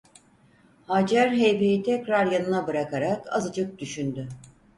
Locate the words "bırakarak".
2.67-3.27